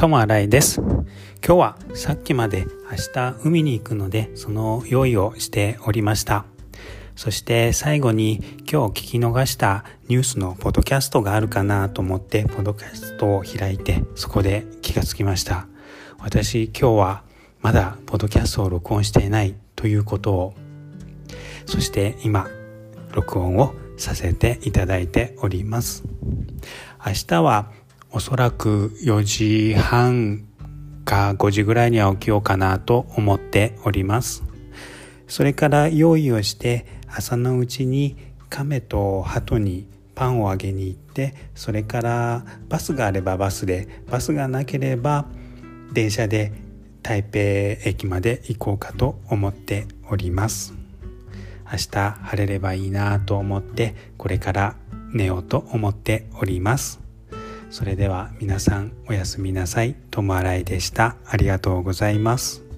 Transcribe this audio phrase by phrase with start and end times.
[0.00, 0.80] 友新井です。
[0.80, 1.06] 今
[1.42, 6.46] 日はさっきまで明日海に行くのでその用意をしておりました。
[7.16, 15.66] そして最後に今日聞き逃したニュースのポッドキャストがあるかなと思ってポッドキャストを開いてそこで気がつきました。
[16.18, 17.22] 私今日は
[17.60, 20.54] まだポッドキャストを録音していないということを
[21.66, 22.48] そして今
[23.12, 26.04] 録音をさせていただいております。
[27.06, 27.70] 明日は
[28.12, 30.44] おそらく4時半
[31.04, 34.42] か5時ぐらいには起きようかなと思っております。
[35.28, 38.16] それから用意をして朝のうちに
[38.48, 39.86] 亀と鳩に
[40.16, 45.26] パンをあげに行ってそれからバスがあればバスでバスがなければ
[45.92, 46.52] 電車で
[47.02, 47.38] 台北
[47.88, 50.74] 駅まで行こうかと思っております。
[51.72, 54.76] 明日晴れればいいなと思ってこれから
[55.12, 57.09] 寝ようと思っております。
[57.70, 59.94] それでは皆さんおやすみなさい。
[60.10, 61.16] ともあらいでした。
[61.24, 62.69] ありがとうございます。